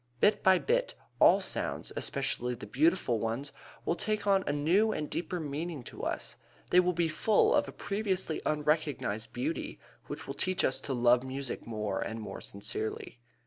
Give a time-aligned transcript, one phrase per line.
[0.19, 3.51] Bit by bit all sounds, especially beautiful ones,
[3.85, 6.37] will take on a new and deeper meaning to us;
[6.71, 11.21] they will be full of a previously unrecognized beauty which will teach us to love
[11.23, 13.19] music more and more sincerely.